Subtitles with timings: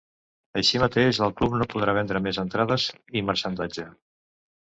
[0.59, 2.85] Així mateix, el club no podrà vendre més entrades
[3.21, 3.87] i marxandatge.